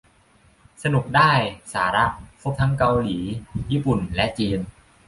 [0.83, 1.31] สนุกได้
[1.73, 2.05] สาระ
[2.41, 3.19] ครบทั้งเกาหลี
[3.71, 4.59] ญี่ปุ่น และจีน